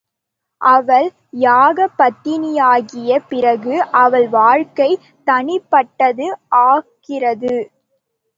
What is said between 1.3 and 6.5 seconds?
யாகபத்தினியாகிய பிறகு அவள் வாழ்க்கை தனிப்பட்டது